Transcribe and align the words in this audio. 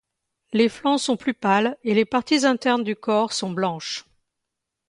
Les 0.51 0.67
flancs 0.67 0.97
sont 0.99 1.15
plus 1.15 1.35
pâles 1.35 1.77
et 1.83 1.93
les 1.93 2.05
parties 2.05 2.43
internes 2.47 2.83
du 2.83 2.95
corps 2.95 3.33
sont 3.33 3.51
blanches. 3.51 4.03